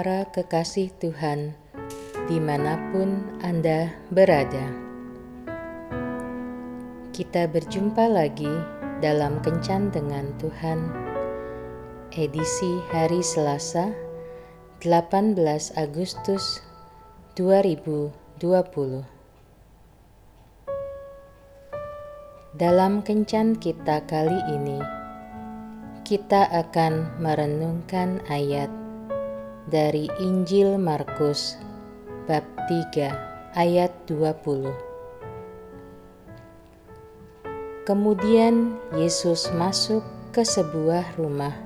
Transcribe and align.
para 0.00 0.24
kekasih 0.32 0.88
Tuhan, 0.96 1.52
di 2.24 2.40
mana 2.40 2.80
pun 2.88 3.20
Anda 3.44 3.92
berada. 4.08 4.72
Kita 7.12 7.44
berjumpa 7.44 8.08
lagi 8.08 8.48
dalam 9.04 9.44
Kencan 9.44 9.92
dengan 9.92 10.32
Tuhan, 10.40 10.88
edisi 12.16 12.80
hari 12.88 13.20
Selasa, 13.20 13.92
18 14.80 15.36
Agustus 15.76 16.64
2020. 17.36 19.04
Dalam 22.56 23.04
Kencan 23.04 23.52
kita 23.52 24.08
kali 24.08 24.40
ini, 24.48 24.80
kita 26.08 26.48
akan 26.48 27.20
merenungkan 27.20 28.24
ayat 28.32 28.80
dari 29.68 30.08
Injil 30.22 30.80
Markus 30.80 31.60
bab 32.24 32.46
3 32.70 33.58
ayat 33.58 33.92
20. 34.06 34.70
Kemudian 37.84 38.78
Yesus 38.94 39.50
masuk 39.50 40.06
ke 40.30 40.46
sebuah 40.46 41.18
rumah. 41.18 41.58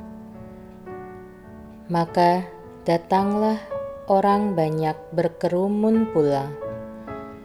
Maka 1.92 2.48
datanglah 2.88 3.60
orang 4.08 4.56
banyak 4.56 4.96
berkerumun 5.12 6.08
pula, 6.16 6.48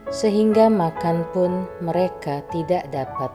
sehingga 0.08 0.72
makan 0.72 1.28
pun 1.36 1.68
mereka 1.84 2.40
tidak 2.56 2.88
dapat. 2.88 3.32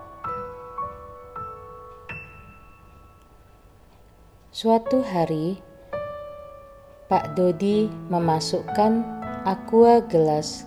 Suatu 4.54 5.02
hari, 5.04 5.60
Pak 7.04 7.36
Dodi 7.36 7.92
memasukkan 8.08 9.04
aqua 9.44 10.00
gelas 10.08 10.64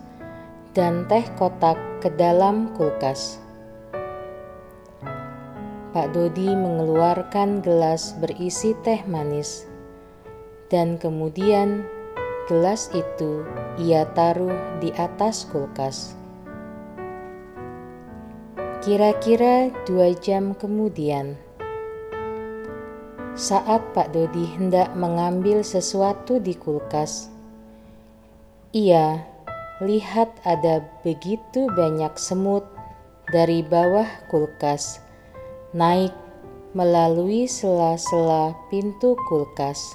dan 0.77 1.09
teh 1.09 1.25
kotak 1.33 1.81
ke 1.97 2.13
dalam 2.13 2.69
kulkas. 2.77 3.41
Pak 5.97 6.13
Dodi 6.13 6.53
mengeluarkan 6.53 7.65
gelas 7.65 8.13
berisi 8.21 8.77
teh 8.85 9.01
manis, 9.09 9.65
dan 10.69 11.01
kemudian 11.01 11.81
gelas 12.45 12.93
itu 12.93 13.41
ia 13.81 14.05
taruh 14.13 14.77
di 14.77 14.93
atas 14.93 15.41
kulkas. 15.49 16.13
Kira-kira 18.85 19.73
dua 19.89 20.13
jam 20.13 20.53
kemudian, 20.53 21.33
saat 23.37 23.85
Pak 23.93 24.17
Dodi 24.17 24.49
hendak 24.57 24.97
mengambil 24.97 25.61
sesuatu 25.61 26.41
di 26.41 26.57
kulkas. 26.57 27.29
Ia 28.73 29.21
lihat 29.77 30.33
ada 30.41 30.81
begitu 31.05 31.69
banyak 31.77 32.17
semut 32.17 32.65
dari 33.29 33.61
bawah 33.61 34.09
kulkas 34.33 34.97
naik 35.69 36.11
melalui 36.73 37.45
sela-sela 37.45 38.57
pintu 38.73 39.13
kulkas 39.29 39.93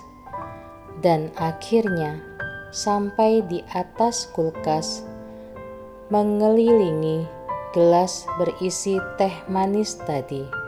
dan 1.02 1.34
akhirnya 1.34 2.22
sampai 2.70 3.42
di 3.50 3.58
atas 3.74 4.30
kulkas 4.30 5.02
mengelilingi 6.14 7.26
gelas 7.74 8.22
berisi 8.38 9.02
teh 9.18 9.34
manis 9.50 9.98
tadi. 10.06 10.61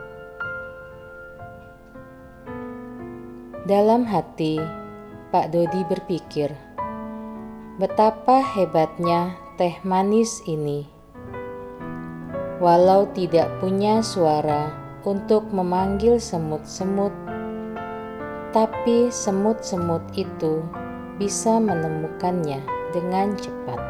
Dalam 3.64 4.04
hati, 4.04 4.60
Pak 5.32 5.48
Dodi 5.48 5.88
berpikir, 5.88 6.52
betapa 7.80 8.44
hebatnya 8.44 9.40
teh 9.56 9.80
manis 9.80 10.44
ini. 10.44 10.84
Walau 12.60 13.08
tidak 13.16 13.48
punya 13.64 14.04
suara 14.04 14.68
untuk 15.08 15.48
memanggil 15.48 16.20
semut-semut, 16.20 17.08
tapi 18.52 19.08
semut-semut 19.08 20.04
itu 20.12 20.60
bisa 21.16 21.56
menemukannya 21.56 22.60
dengan 22.92 23.32
cepat. 23.32 23.80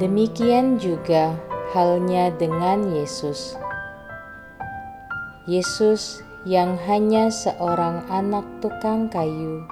Demikian 0.00 0.80
juga 0.80 1.36
halnya 1.76 2.32
dengan 2.40 2.88
Yesus 2.88 3.65
Yesus 5.46 6.26
yang 6.42 6.74
hanya 6.90 7.30
seorang 7.30 8.02
anak 8.10 8.42
tukang 8.58 9.06
kayu, 9.06 9.62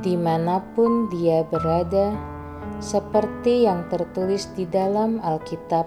di 0.00 0.16
mana 0.16 0.64
pun 0.72 1.12
dia 1.12 1.44
berada, 1.44 2.16
seperti 2.80 3.68
yang 3.68 3.84
tertulis 3.92 4.48
di 4.56 4.64
dalam 4.64 5.20
Alkitab, 5.20 5.84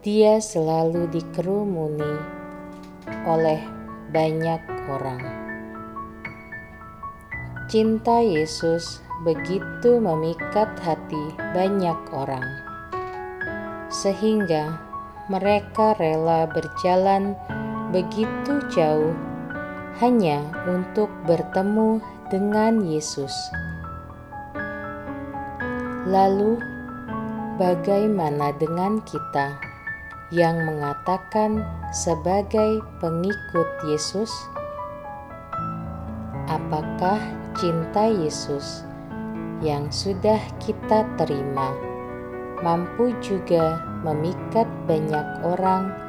dia 0.00 0.40
selalu 0.40 1.12
dikerumuni 1.12 2.16
oleh 3.28 3.60
banyak 4.16 4.64
orang. 4.88 5.20
Cinta 7.68 8.24
Yesus 8.24 9.04
begitu 9.28 10.00
memikat 10.00 10.72
hati 10.80 11.36
banyak 11.52 12.00
orang, 12.16 12.48
sehingga 13.92 14.72
mereka 15.28 15.92
rela 16.00 16.48
berjalan 16.48 17.36
begitu 17.94 18.58
jauh 18.74 19.14
hanya 20.02 20.42
untuk 20.66 21.06
bertemu 21.30 22.02
dengan 22.26 22.82
Yesus. 22.82 23.30
Lalu, 26.10 26.58
bagaimana 27.54 28.50
dengan 28.58 28.98
kita 29.06 29.54
yang 30.34 30.66
mengatakan 30.66 31.62
sebagai 31.94 32.82
pengikut 32.98 33.68
Yesus? 33.86 34.34
Apakah 36.50 37.22
cinta 37.54 38.10
Yesus 38.10 38.82
yang 39.62 39.86
sudah 39.94 40.42
kita 40.58 41.06
terima 41.14 41.70
mampu 42.58 43.14
juga 43.22 43.78
memikat 44.02 44.66
banyak 44.90 45.46
orang? 45.46 46.03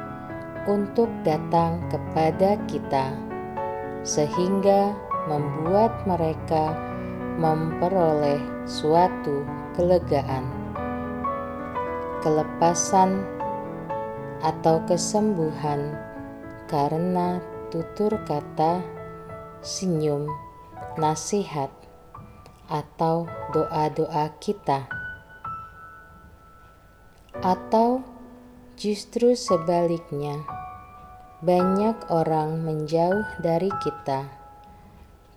Untuk 0.66 1.06
datang 1.22 1.78
kepada 1.86 2.58
kita, 2.66 3.14
sehingga 4.02 4.94
membuat 5.30 5.94
mereka 6.06 6.74
memperoleh 7.38 8.38
suatu 8.66 9.46
kelegaan, 9.78 10.46
kelepasan, 12.22 13.22
atau 14.42 14.82
kesembuhan 14.84 15.96
karena 16.66 17.40
tutur 17.70 18.14
kata, 18.26 18.82
senyum, 19.62 20.26
nasihat, 20.98 21.70
atau 22.66 23.30
doa-doa 23.54 24.34
kita, 24.42 24.90
atau 27.38 28.02
justru 28.74 29.38
sebaliknya 29.38 30.55
banyak 31.44 32.08
orang 32.08 32.64
menjauh 32.64 33.28
dari 33.44 33.68
kita 33.84 34.24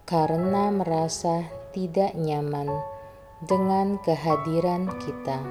karena 0.08 0.72
merasa 0.72 1.44
tidak 1.76 2.16
nyaman 2.16 2.72
dengan 3.44 4.00
kehadiran 4.08 4.88
kita. 5.04 5.44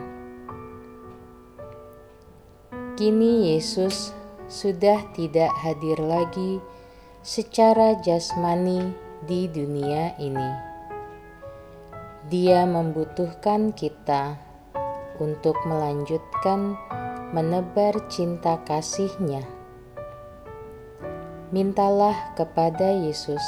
Kini 2.96 3.52
Yesus 3.52 4.16
sudah 4.48 5.04
tidak 5.12 5.52
hadir 5.60 6.00
lagi 6.00 6.64
secara 7.20 8.00
jasmani 8.00 8.96
di 9.28 9.52
dunia 9.52 10.16
ini. 10.16 10.50
Dia 12.32 12.64
membutuhkan 12.64 13.76
kita 13.76 14.40
untuk 15.20 15.60
melanjutkan 15.68 16.72
menebar 17.36 18.08
cinta 18.08 18.56
kasihnya 18.64 19.57
mintalah 21.48 22.36
kepada 22.36 22.92
Yesus 22.92 23.40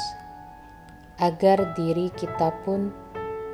agar 1.21 1.77
diri 1.77 2.09
kita 2.17 2.49
pun 2.65 2.89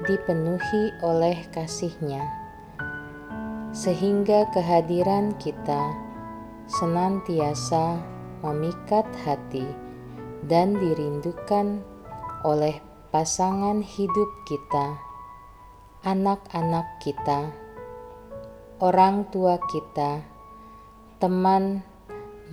dipenuhi 0.07 0.95
oleh 1.03 1.35
kasihnya, 1.51 2.23
sehingga 3.75 4.47
kehadiran 4.55 5.35
kita 5.35 5.91
senantiasa 6.71 7.99
memikat 8.39 9.03
hati 9.27 9.67
dan 10.47 10.79
dirindukan 10.79 11.83
oleh 12.47 12.79
pasangan 13.11 13.83
hidup 13.83 14.29
kita, 14.47 14.95
anak-anak 16.07 16.87
kita, 17.03 17.51
orang 18.79 19.27
tua 19.27 19.59
kita, 19.67 20.23
teman, 21.19 21.83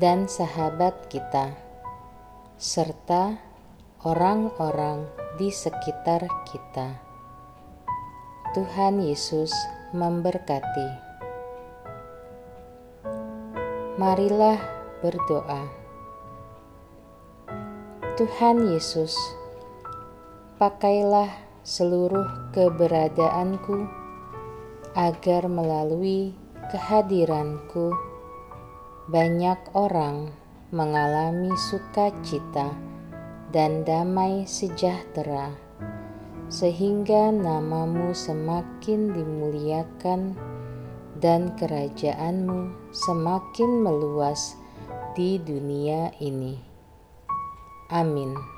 dan 0.03 0.27
sahabat 0.27 1.07
kita 1.07 1.64
serta 2.55 3.35
orang-orang 4.07 5.11
di 5.35 5.51
sekitar 5.51 6.23
kita. 6.47 7.03
Tuhan 8.55 9.03
Yesus 9.03 9.51
memberkati. 9.91 10.89
Marilah 13.99 14.63
berdoa. 15.03 15.67
Tuhan 18.15 18.71
Yesus, 18.71 19.19
pakailah 20.55 21.35
seluruh 21.67 22.55
keberadaanku 22.55 23.83
agar 24.95 25.51
melalui 25.51 26.39
kehadiranku 26.71 27.91
banyak 29.11 29.59
orang 29.75 30.44
mengalami 30.75 31.55
sukacita 31.55 32.75
dan 33.55 33.87
damai 33.87 34.43
sejahtera, 34.43 35.55
sehingga 36.51 37.31
namamu 37.31 38.11
semakin 38.11 39.15
dimuliakan 39.15 40.35
dan 41.23 41.55
kerajaanmu 41.55 42.75
semakin 42.91 43.71
meluas 43.87 44.59
di 45.15 45.39
dunia 45.39 46.11
ini. 46.19 46.59
Amin. 47.95 48.54